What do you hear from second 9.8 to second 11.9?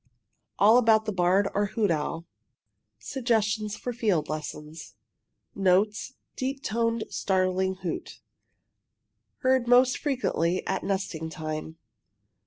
frequently at nesting time.